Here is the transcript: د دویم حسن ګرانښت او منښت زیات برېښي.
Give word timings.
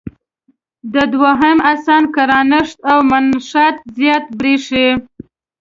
د 0.93 0.95
دویم 1.13 1.57
حسن 1.67 2.03
ګرانښت 2.15 2.77
او 2.91 2.99
منښت 3.09 3.75
زیات 3.97 4.25
برېښي. 4.39 4.87